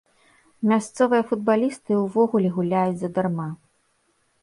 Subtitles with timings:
[0.71, 3.51] Мясцовыя футбалісты ўвогуле гуляюць задарма.